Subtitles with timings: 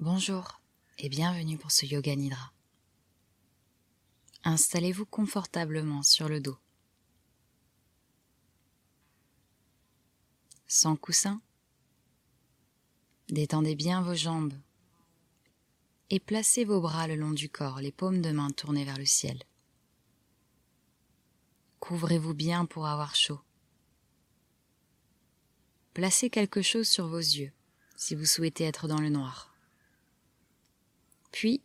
[0.00, 0.60] Bonjour
[0.98, 2.52] et bienvenue pour ce Yoga Nidra.
[4.44, 6.56] Installez-vous confortablement sur le dos.
[10.68, 11.40] Sans coussin,
[13.28, 14.54] détendez bien vos jambes
[16.10, 19.04] et placez vos bras le long du corps, les paumes de main tournées vers le
[19.04, 19.42] ciel.
[21.80, 23.40] Couvrez-vous bien pour avoir chaud.
[25.92, 27.50] Placez quelque chose sur vos yeux
[27.96, 29.57] si vous souhaitez être dans le noir.
[31.38, 31.62] Puis,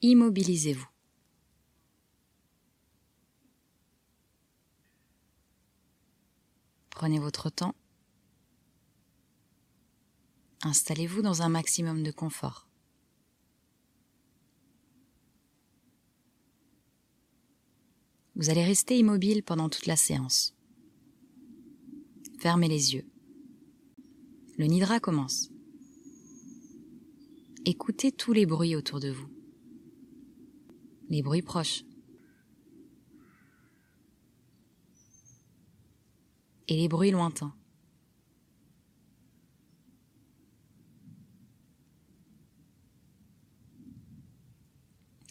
[0.00, 0.88] immobilisez-vous.
[6.88, 7.74] Prenez votre temps.
[10.62, 12.66] Installez-vous dans un maximum de confort.
[18.36, 20.56] Vous allez rester immobile pendant toute la séance.
[22.38, 23.06] Fermez les yeux.
[24.56, 25.51] Le nidra commence.
[27.64, 29.28] Écoutez tous les bruits autour de vous.
[31.08, 31.84] Les bruits proches.
[36.66, 37.54] Et les bruits lointains.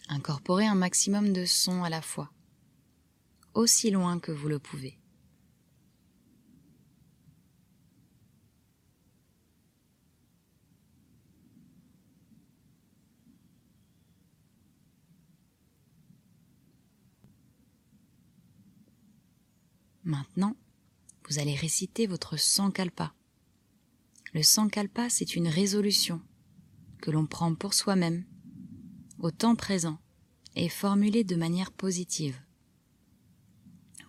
[0.08, 2.32] Incorporez un maximum de sons à la fois,
[3.52, 5.01] aussi loin que vous le pouvez.
[20.04, 20.56] Maintenant,
[21.28, 23.14] vous allez réciter votre Sankalpa.
[24.34, 26.20] Le Sankalpa, c'est une résolution
[27.00, 28.24] que l'on prend pour soi-même,
[29.18, 29.98] au temps présent,
[30.56, 32.38] et formulée de manière positive.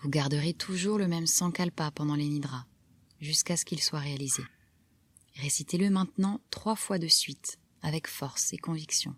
[0.02, 2.66] Vous garderez toujours le même Sankalpa pendant les Nidras,
[3.22, 4.44] jusqu'à ce qu'il soit réalisé.
[5.36, 9.16] Récitez-le maintenant trois fois de suite, avec force et conviction.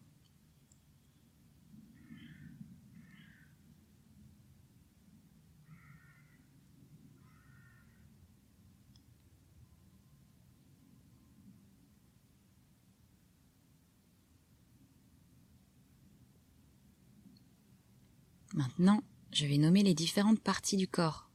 [18.55, 21.29] Maintenant, je vais nommer les différentes parties du corps.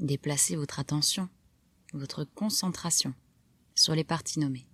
[0.00, 1.28] Déplacez votre attention,
[1.92, 3.14] votre concentration
[3.76, 4.66] sur les parties nommées.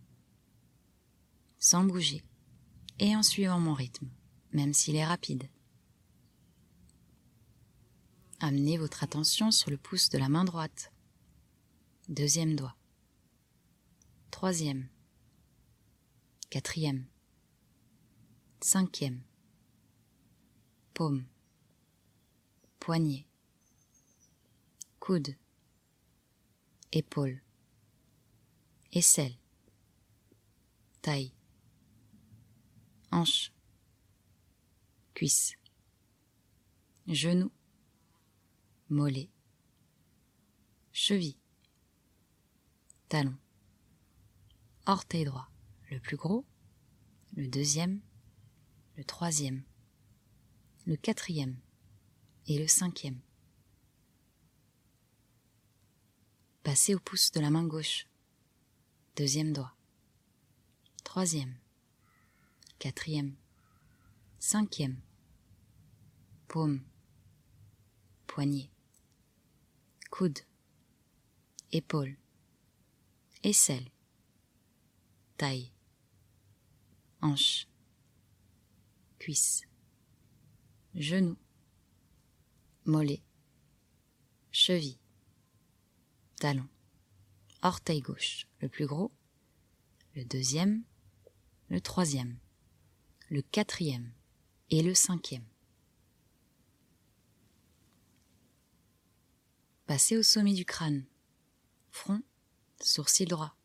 [1.59, 2.25] Sans bouger
[2.99, 4.09] et en suivant mon rythme,
[4.53, 5.51] même s'il est rapide.
[8.41, 10.95] Amenez votre attention sur le pouce de la main droite.
[12.09, 12.75] Deuxième doigt.
[14.31, 14.89] Troisième.
[16.49, 17.05] Quatrième.
[18.63, 19.21] Cinquième.
[20.95, 21.27] Paume
[22.85, 23.27] poignet,
[25.01, 25.39] coude,
[26.93, 27.41] épaule,
[28.93, 29.39] aisselle,
[31.01, 31.33] taille,
[33.11, 33.55] hanche,
[35.15, 35.55] cuisse,
[37.07, 37.51] genou,
[38.91, 39.31] mollet,
[40.93, 41.39] cheville,
[43.09, 43.39] talon,
[44.85, 45.49] orteil droit,
[45.91, 46.45] le plus gros,
[47.35, 48.03] le deuxième,
[48.99, 49.63] le troisième,
[50.85, 51.57] le quatrième,
[52.47, 53.21] et le cinquième.
[56.63, 58.07] Passez au pouce de la main gauche.
[59.17, 59.75] Deuxième doigt.
[61.05, 61.57] Troisième.
[62.79, 63.37] Quatrième.
[64.39, 65.01] Cinquième.
[66.49, 66.83] Paume.
[68.27, 68.71] Poignet.
[70.11, 70.41] Coude.
[71.73, 72.17] Épaule.
[73.43, 73.91] Aisselle.
[75.37, 75.71] Taille.
[77.21, 77.69] Hanche.
[79.19, 79.67] Cuisse.
[80.95, 81.37] Genou
[82.87, 83.23] mollet,
[84.51, 84.99] cheville,
[86.39, 86.69] talon,
[87.63, 89.11] orteil gauche, le plus gros,
[90.15, 90.85] le deuxième,
[91.71, 92.39] le troisième,
[93.31, 94.13] le quatrième
[94.71, 95.47] et le cinquième.
[99.87, 101.05] Passez au sommet du crâne,
[101.91, 102.23] front,
[102.81, 103.57] sourcil droit,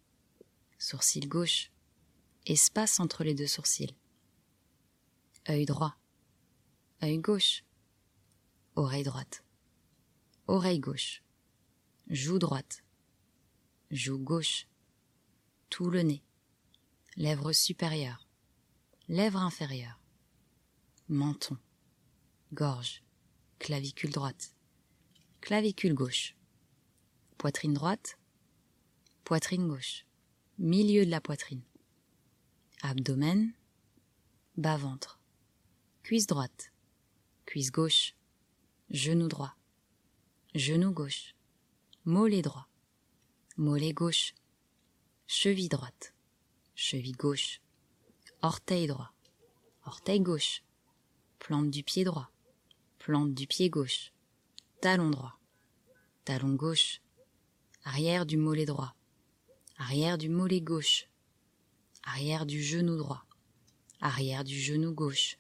[0.78, 1.72] sourcil gauche,
[2.46, 3.96] espace entre les deux sourcils,
[5.50, 5.98] œil droit,
[7.04, 7.64] œil gauche,
[8.80, 9.44] oreille droite,
[10.48, 11.22] oreille gauche,
[12.10, 12.82] joue droite,
[13.92, 14.68] joue gauche,
[15.70, 16.24] tout le nez,
[17.18, 18.26] lèvre supérieure,
[19.10, 20.00] lèvre inférieure,
[21.10, 21.58] menton,
[22.54, 23.04] gorge,
[23.60, 24.56] clavicule droite,
[25.42, 26.38] clavicule gauche,
[27.38, 28.18] poitrine droite,
[29.26, 30.06] poitrine gauche,
[30.58, 31.64] milieu de la poitrine,
[32.82, 33.52] abdomen,
[34.56, 35.20] bas-ventre,
[36.02, 36.72] cuisse droite,
[37.46, 38.16] cuisse gauche,
[38.92, 39.56] genou droit,
[40.56, 41.36] genou gauche,
[42.06, 42.68] mollet droit,
[43.56, 44.34] mollet gauche,
[45.28, 46.14] cheville droite,
[46.74, 47.62] cheville gauche,
[48.42, 49.12] orteil droit,
[49.86, 50.64] orteil gauche,
[51.38, 52.32] plante du pied droit,
[52.98, 54.12] plante du pied gauche,
[54.82, 55.38] talon droit,
[56.26, 57.02] talon gauche,
[57.84, 58.96] arrière du mollet droit,
[59.78, 61.08] arrière du mollet gauche,
[62.04, 63.24] arrière du genou droit,
[64.02, 65.38] arrière du genou gauche,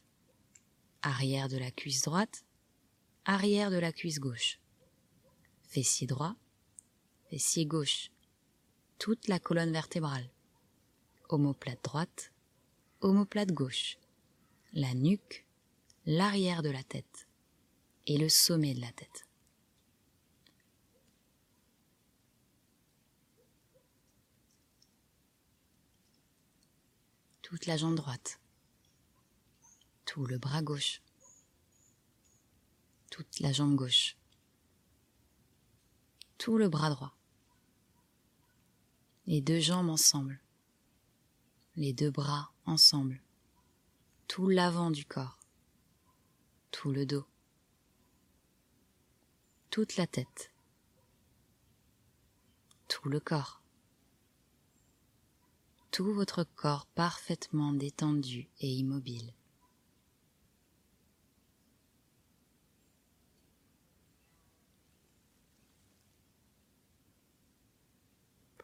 [1.01, 2.45] arrière de la cuisse droite,
[3.29, 4.59] arrière de la cuisse gauche,
[5.61, 6.35] fessier droit,
[7.29, 8.09] fessier gauche,
[8.97, 10.27] toute la colonne vertébrale,
[11.29, 12.33] omoplate droite,
[13.01, 13.99] omoplate gauche,
[14.73, 15.45] la nuque,
[16.07, 17.27] l'arrière de la tête
[18.07, 19.27] et le sommet de la tête.
[27.43, 28.39] Toute la jambe droite,
[30.05, 31.03] tout le bras gauche,
[33.19, 34.15] toute la jambe gauche,
[36.37, 37.13] tout le bras droit,
[39.27, 40.39] les deux jambes ensemble,
[41.75, 43.21] les deux bras ensemble,
[44.29, 45.37] tout l'avant du corps,
[46.71, 47.27] tout le dos,
[49.69, 50.53] toute la tête,
[52.87, 53.61] tout le corps,
[55.91, 59.33] tout votre corps parfaitement détendu et immobile.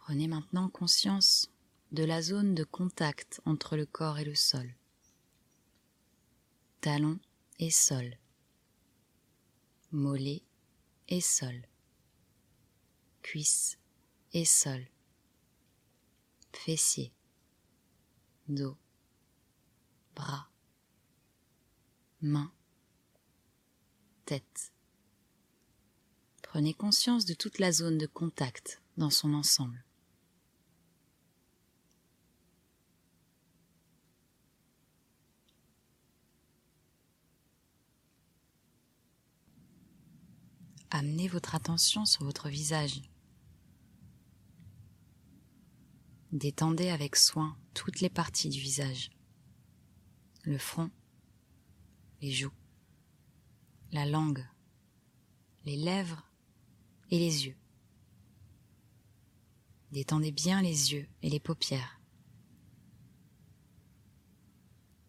[0.06, 1.50] Prenez maintenant conscience
[1.92, 4.75] de la zone de contact entre le corps et le sol.
[6.80, 7.19] Talon
[7.57, 8.16] et sol.
[9.92, 10.44] Mollet
[11.07, 11.60] et sol.
[13.24, 13.80] Cuisse
[14.34, 14.88] et sol.
[16.54, 17.12] Fessier.
[18.48, 18.78] Dos.
[20.13, 20.51] Bras.
[22.22, 22.54] Main.
[24.25, 24.72] Tête.
[26.44, 29.85] Prenez conscience de toute la zone de contact dans son ensemble.
[40.95, 43.01] Amenez votre attention sur votre visage.
[46.31, 49.12] Détendez avec soin toutes les parties du visage.
[50.44, 50.89] Le front,
[52.21, 52.53] les joues,
[53.92, 54.45] la langue,
[55.65, 56.24] les lèvres
[57.09, 57.57] et les yeux.
[59.91, 62.00] Détendez bien les yeux et les paupières.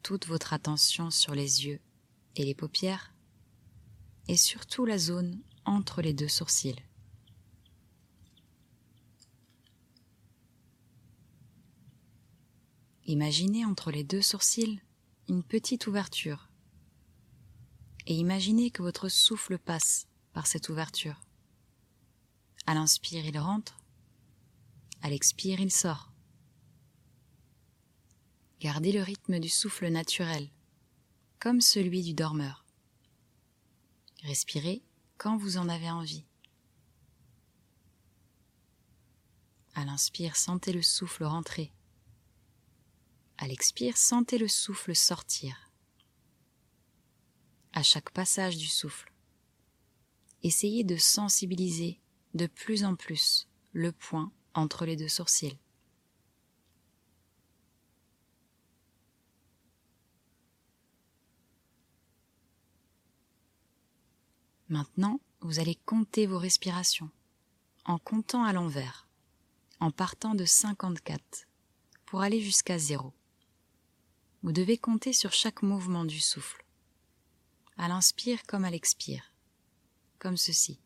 [0.02, 1.80] Toute votre attention sur les yeux
[2.34, 3.14] et les paupières
[4.28, 6.76] et surtout la zone entre les deux sourcils.
[13.04, 14.80] Imaginez entre les deux sourcils
[15.28, 16.48] une petite ouverture
[18.06, 21.20] et imaginez que votre souffle passe par cette ouverture.
[22.66, 23.78] À l'inspire, il rentre,
[25.02, 26.12] à l'expire, il sort.
[28.60, 30.50] Gardez le rythme du souffle naturel,
[31.38, 32.64] comme celui du dormeur.
[34.22, 34.82] Respirez
[35.18, 36.24] quand vous en avez envie.
[39.74, 41.72] À l'inspire, sentez le souffle rentrer.
[43.38, 45.70] À l'expire, sentez le souffle sortir.
[47.72, 49.12] À chaque passage du souffle,
[50.42, 52.00] essayez de sensibiliser
[52.34, 55.58] de plus en plus le point entre les deux sourcils.
[64.68, 67.10] Maintenant, vous allez compter vos respirations.
[67.84, 69.06] En comptant à l'envers,
[69.78, 71.46] en partant de 54
[72.06, 73.12] pour aller jusqu'à 0.
[74.42, 76.64] Vous devez compter sur chaque mouvement du souffle,
[77.76, 79.32] à l'inspire comme à l'expire,
[80.18, 80.80] comme ceci.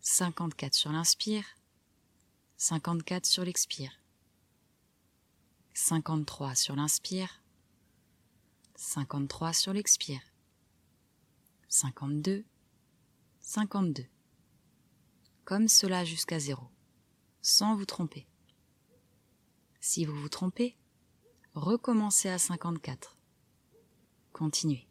[0.00, 1.44] 54 sur l'inspire,
[2.56, 3.92] 54 sur l'expire,
[5.74, 7.42] 53 sur l'inspire,
[8.76, 10.22] 53 sur l'expire,
[11.68, 12.44] 52
[13.52, 14.06] 52.
[15.44, 16.68] Comme cela jusqu'à zéro,
[17.42, 18.28] sans vous tromper.
[19.80, 20.76] Si vous vous trompez,
[21.54, 23.18] recommencez à 54.
[24.32, 24.86] Continuez.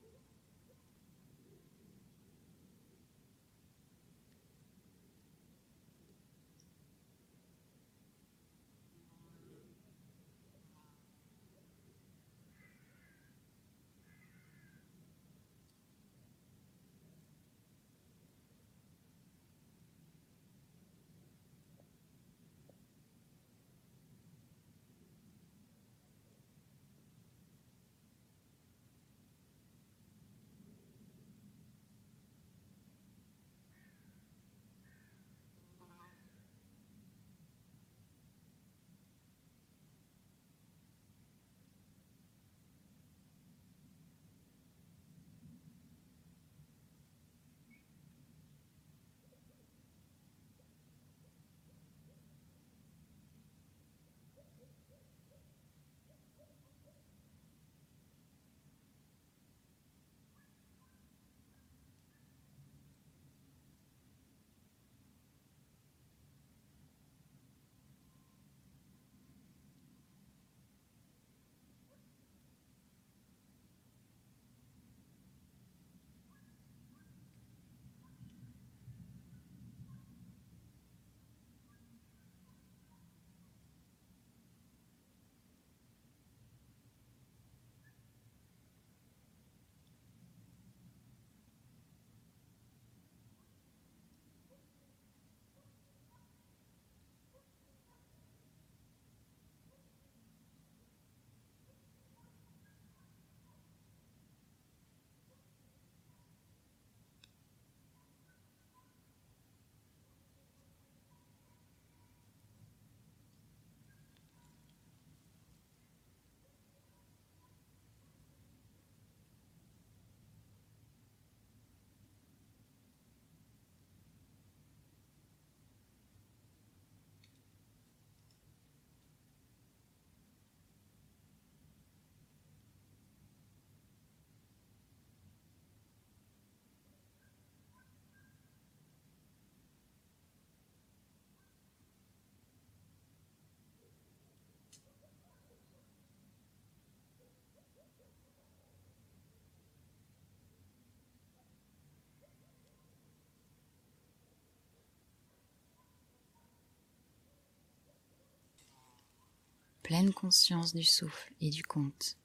[159.89, 162.15] Pleine conscience du souffle et du compte.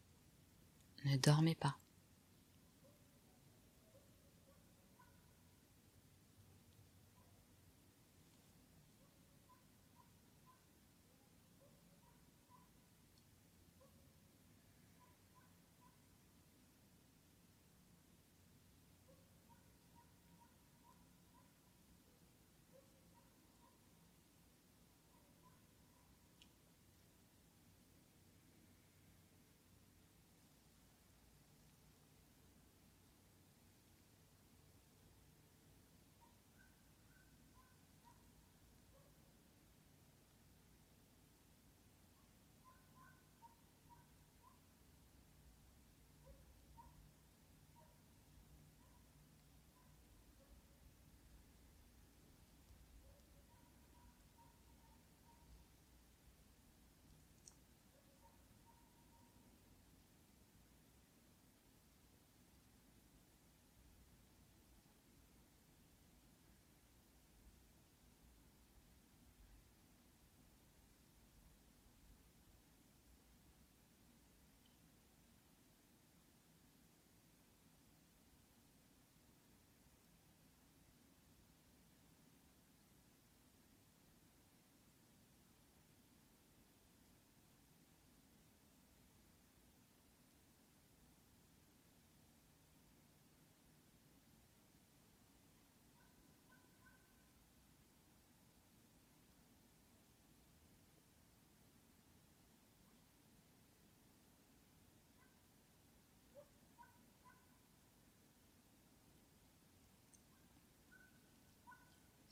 [1.06, 1.78] Ne dormez pas.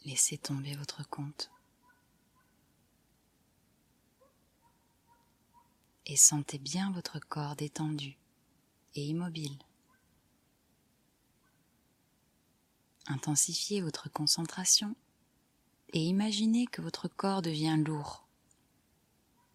[0.04, 1.50] Laissez tomber votre compte.
[6.06, 8.18] Et sentez bien votre corps détendu
[8.94, 9.56] et immobile.
[13.06, 14.96] Intensifiez votre concentration
[15.92, 18.26] et imaginez que votre corps devient lourd,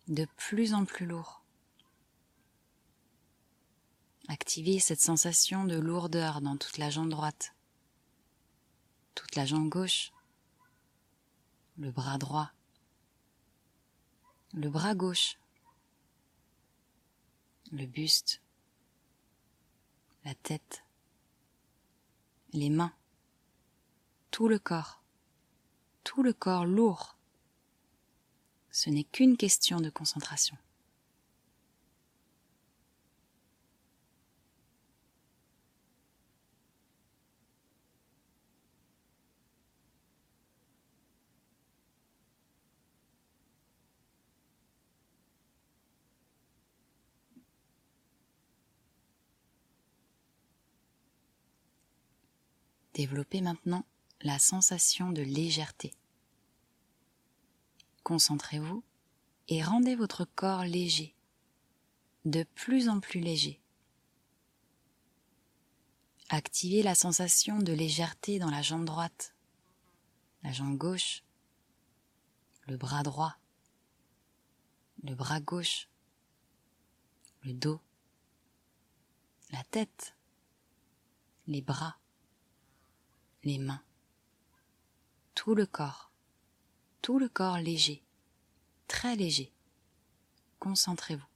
[0.08, 1.44] de plus en plus lourd.
[4.30, 7.54] Activez cette sensation de lourdeur dans toute la jambe droite,
[9.16, 10.12] toute la jambe gauche,
[11.78, 12.52] le bras droit,
[14.54, 15.38] le bras gauche,
[17.72, 18.42] le buste,
[20.26, 20.84] la tête,
[22.54, 22.94] les mains,
[24.32, 25.02] tout le corps,
[26.04, 27.18] tout le corps lourd.
[28.72, 30.58] Ce n'est qu'une question de concentration.
[52.98, 53.86] Développez maintenant
[54.22, 55.94] la sensation de légèreté.
[58.02, 58.84] Concentrez-vous
[59.50, 61.14] et rendez votre corps léger,
[62.26, 63.62] de plus en plus léger.
[66.30, 69.36] Activez la sensation de légèreté dans la jambe droite,
[70.42, 71.22] la jambe gauche,
[72.66, 73.38] le bras droit,
[75.04, 75.88] le bras gauche,
[77.44, 77.80] le dos,
[79.52, 80.16] la tête,
[81.46, 82.00] les bras
[83.44, 83.82] les mains,
[85.36, 86.12] tout le corps,
[87.02, 88.04] tout le corps léger,
[88.88, 89.52] très léger.
[90.60, 91.27] Concentrez-vous.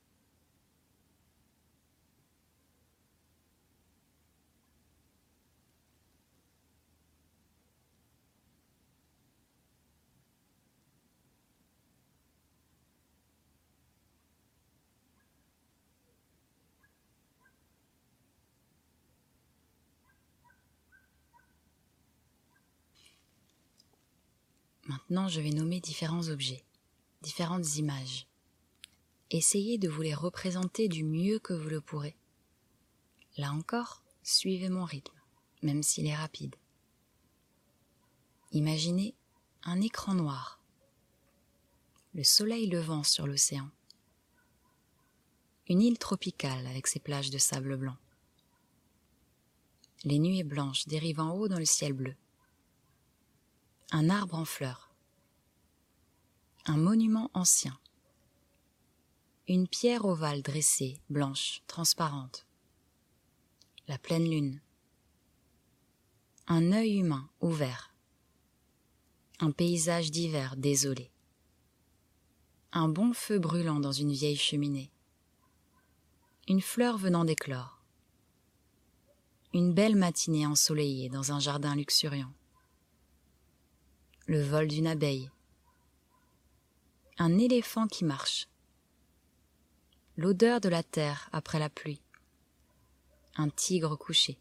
[25.12, 26.63] Maintenant, je vais nommer différents objets,
[27.22, 28.27] différentes images.
[29.30, 32.15] Essayez de vous les représenter du mieux que vous le pourrez.
[33.36, 35.20] Là encore, suivez mon rythme,
[35.63, 36.56] même s'il est rapide.
[38.53, 39.13] Imaginez
[39.63, 40.62] un écran noir,
[42.13, 43.70] le soleil levant sur l'océan,
[45.68, 47.98] une île tropicale avec ses plages de sable blanc,
[50.06, 52.15] les nuées blanches dérivant haut dans le ciel bleu,
[53.91, 54.90] un arbre en fleurs,
[56.65, 57.77] un monument ancien,
[59.48, 62.46] une pierre ovale dressée, blanche, transparente,
[63.88, 64.62] la pleine lune,
[66.48, 67.96] un œil humain ouvert,
[69.39, 71.12] un paysage d'hiver désolé,
[72.72, 74.91] un bon feu brûlant dans une vieille cheminée,
[76.48, 77.82] une fleur venant d'éclore,
[79.53, 82.34] une belle matinée ensoleillée dans un jardin luxuriant,
[84.28, 85.32] le vol d'une abeille,
[87.21, 88.47] un éléphant qui marche,
[90.17, 92.01] l'odeur de la terre après la pluie,
[93.36, 94.39] un tigre couché,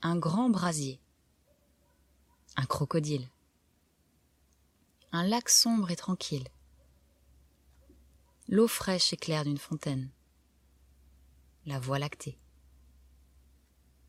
[0.00, 1.00] un grand brasier,
[2.54, 3.28] un crocodile,
[5.10, 6.46] un lac sombre et tranquille,
[8.46, 10.12] l'eau fraîche et claire d'une fontaine,
[11.66, 12.38] la voie lactée,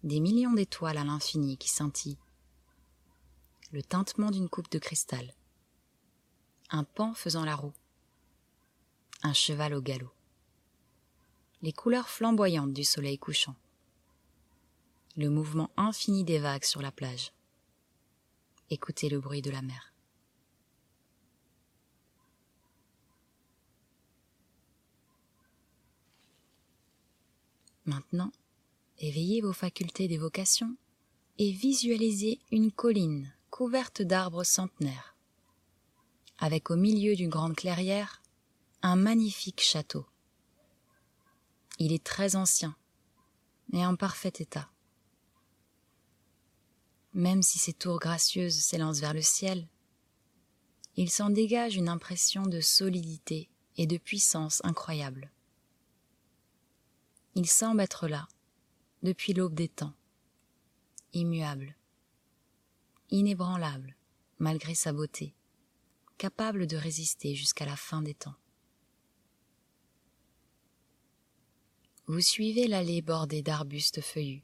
[0.04, 2.20] des millions d'étoiles à l'infini qui scintillent,
[3.72, 5.34] le tintement d'une coupe de cristal,
[6.70, 7.74] un pan faisant la roue,
[9.24, 10.14] un cheval au galop,
[11.62, 13.56] les couleurs flamboyantes du soleil couchant,
[15.18, 17.34] le mouvement infini des vagues sur la plage.
[18.70, 19.94] Écoutez le bruit de la mer.
[27.86, 28.32] Maintenant,
[29.00, 30.78] éveillez vos facultés d'évocation
[31.40, 35.09] et visualisez une colline couverte d'arbres centenaires,
[36.40, 38.22] avec au milieu d'une grande clairière
[38.82, 40.06] un magnifique château.
[41.78, 42.76] Il est très ancien
[43.74, 44.70] et en parfait état.
[47.14, 49.68] Même si ses tours gracieuses s'élancent vers le ciel,
[50.96, 55.32] il s'en dégage une impression de solidité et de puissance incroyable.
[57.36, 58.28] Il semble être là,
[59.04, 59.94] depuis l'aube des temps,
[61.14, 61.76] immuable,
[63.12, 63.96] inébranlable,
[64.40, 65.34] malgré sa beauté,
[66.20, 68.36] capable de résister jusqu'à la fin des temps.
[72.08, 74.44] Vous suivez l'allée bordée d'arbustes feuillus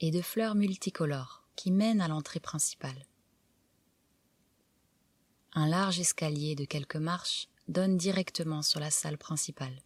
[0.00, 3.06] et de fleurs multicolores qui mène à l'entrée principale.
[5.52, 9.80] Un large escalier de quelques marches donne directement sur la salle principale.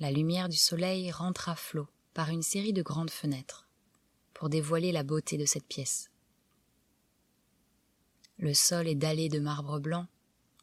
[0.00, 3.68] La lumière du soleil rentre à flot par une série de grandes fenêtres
[4.34, 6.09] pour dévoiler la beauté de cette pièce.
[8.40, 10.06] Le sol est dallé de marbre blanc,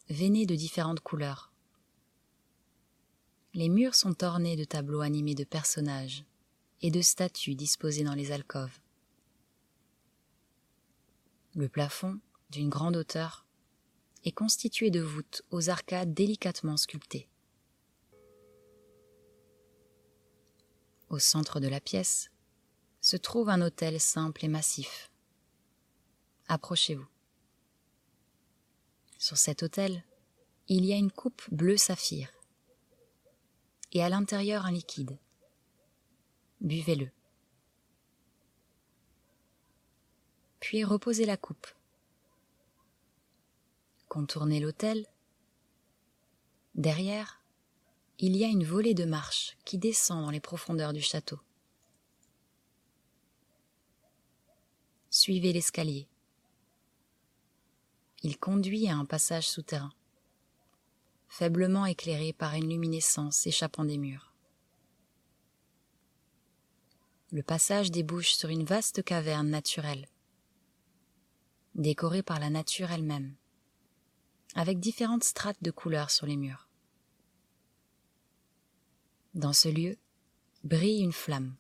[0.09, 1.51] veiné de différentes couleurs.
[3.53, 6.25] Les murs sont ornés de tableaux animés de personnages,
[6.81, 8.79] et de statues disposées dans les alcôves.
[11.55, 13.45] Le plafond, d'une grande hauteur,
[14.23, 17.29] est constitué de voûtes aux arcades délicatement sculptées.
[21.09, 22.31] Au centre de la pièce
[23.01, 25.11] se trouve un autel simple et massif.
[26.47, 27.07] Approchez-vous.
[29.17, 30.03] Sur cet autel,
[30.67, 32.29] il y a une coupe bleu saphir
[33.91, 35.17] et à l'intérieur un liquide
[36.61, 37.09] buvez-le.
[40.59, 41.67] Puis reposez la coupe.
[44.07, 45.05] Contournez l'autel.
[46.75, 47.41] Derrière,
[48.19, 51.39] il y a une volée de marches qui descend dans les profondeurs du château.
[55.09, 56.07] Suivez l'escalier.
[58.23, 59.93] Il conduit à un passage souterrain,
[61.29, 64.27] faiblement éclairé par une luminescence échappant des murs.
[67.31, 70.07] le passage débouche sur une vaste caverne naturelle,
[71.75, 73.35] décorée par la nature elle-même,
[74.55, 76.69] avec différentes strates de couleurs sur les murs.
[79.33, 79.97] Dans ce lieu
[80.63, 81.55] brille une flamme.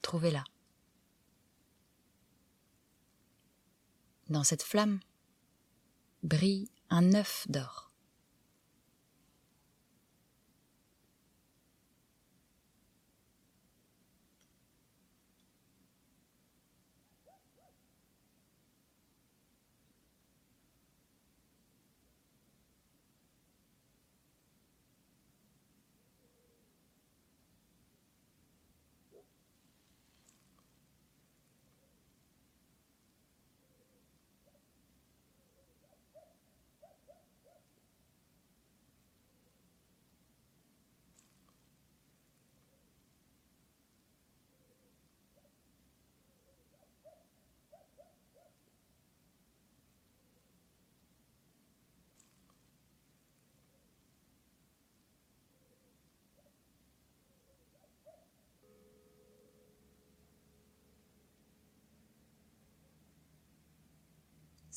[0.00, 0.42] Trouvez-la.
[4.28, 5.00] Dans cette flamme
[6.22, 7.87] brille un œuf d'or.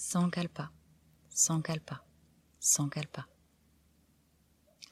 [0.04, 0.72] Sankalpa,
[1.30, 2.04] Sankalpa,
[2.60, 3.28] Sankalpa.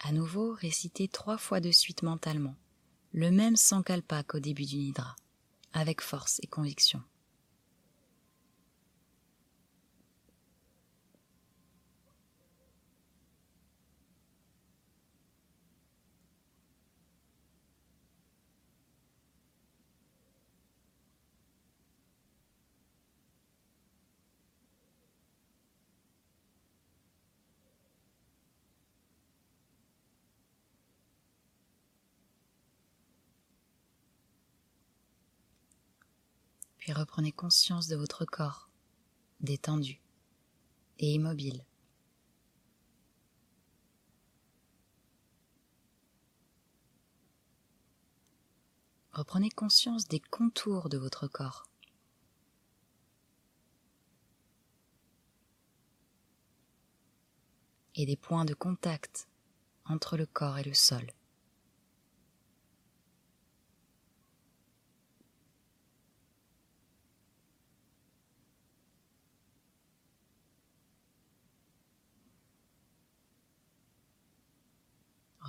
[0.04, 2.56] À nouveau, récitez trois fois de suite mentalement
[3.12, 5.16] le même Sankalpa qu'au début du Nidra,
[5.74, 7.02] avec force et conviction.
[36.90, 38.68] Puis reprenez conscience de votre corps,
[39.42, 40.02] détendu
[40.98, 41.64] et immobile.
[49.12, 51.70] Reprenez conscience des contours de votre corps.
[57.94, 59.28] et des points de contact
[59.86, 61.06] entre le corps et le sol.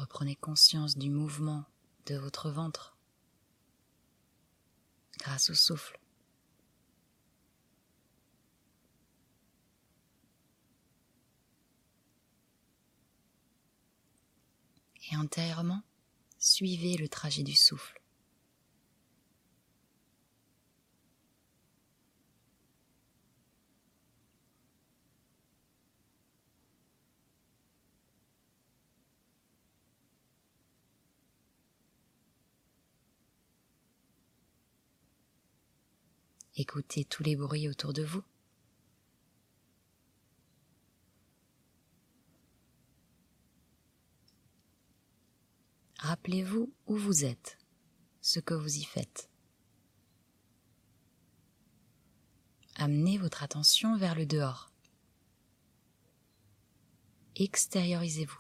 [0.00, 1.66] Reprenez conscience du mouvement
[2.06, 2.96] de votre ventre
[5.18, 6.00] grâce au souffle.
[15.12, 15.82] Et antérieurement,
[16.38, 17.99] suivez le trajet du souffle.
[36.62, 38.22] Écoutez tous les bruits autour de vous.
[46.00, 47.56] Rappelez-vous où vous êtes,
[48.20, 49.30] ce que vous y faites.
[52.74, 54.70] Amenez votre attention vers le dehors.
[57.36, 58.39] Extériorisez-vous.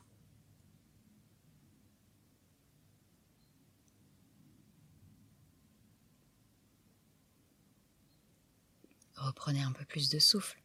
[9.20, 10.62] Reprenez un peu plus de souffle.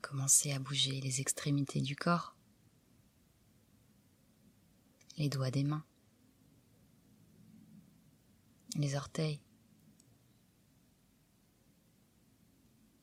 [0.00, 2.34] Commencez à bouger les extrémités du corps,
[5.18, 5.84] les doigts des mains,
[8.76, 9.42] les orteils,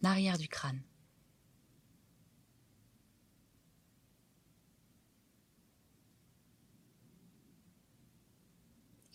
[0.02, 0.82] l'arrière du crâne.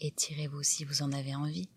[0.00, 1.68] Étirez-vous si vous en avez envie.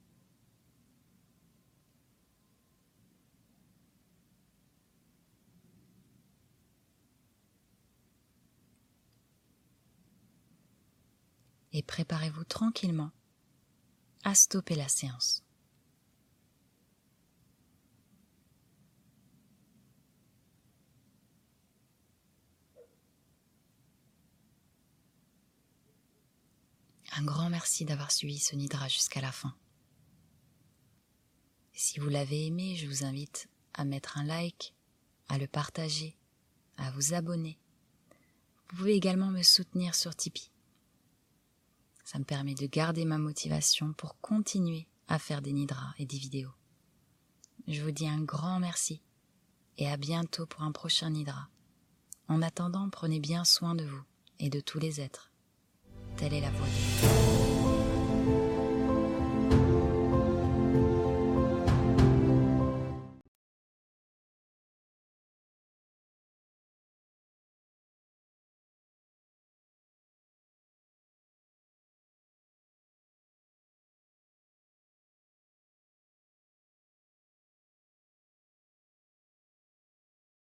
[11.74, 13.12] Et préparez-vous tranquillement
[14.24, 15.43] à stopper la séance.
[27.16, 29.56] Un grand merci d'avoir suivi ce Nidra jusqu'à la fin.
[31.74, 34.74] si vous l'avez aimé, je vous invite à mettre un like,
[35.30, 36.18] à le partager,
[36.78, 37.60] à vous abonner.
[38.70, 40.52] Vous pouvez également me soutenir sur Tipeee.
[42.04, 46.18] Ça me permet de garder ma motivation pour continuer à faire des Nidras et des
[46.18, 46.54] vidéos.
[47.68, 49.02] Je vous dis un grand merci
[49.78, 51.48] et à bientôt pour un prochain Nidra.
[52.28, 54.04] En attendant, prenez bien soin de vous
[54.40, 55.33] et de tous les êtres.
[56.18, 57.53] Telle est la voie